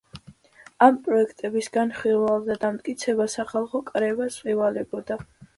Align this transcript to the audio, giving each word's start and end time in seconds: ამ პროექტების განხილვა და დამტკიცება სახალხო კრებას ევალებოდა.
ამ 0.85 0.95
პროექტების 1.07 1.69
განხილვა 1.75 2.33
და 2.47 2.57
დამტკიცება 2.65 3.29
სახალხო 3.37 3.83
კრებას 3.93 4.43
ევალებოდა. 4.57 5.25